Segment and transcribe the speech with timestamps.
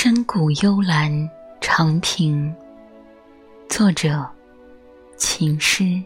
[0.00, 1.10] 深谷幽兰
[1.60, 2.54] 长亭，
[3.68, 4.24] 作者：
[5.16, 6.00] 秦诗。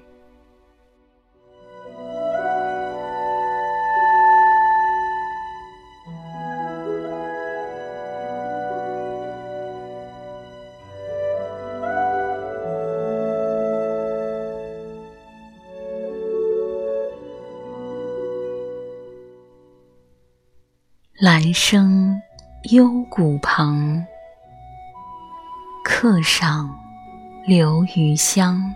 [21.20, 22.18] 兰生
[22.70, 24.06] 幽谷旁，
[25.84, 26.70] 客上
[27.44, 28.72] 留余香。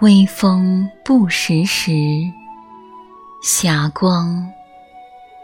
[0.00, 1.90] 微风不时时，
[3.42, 4.48] 霞光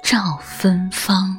[0.01, 1.37] 照芬芳。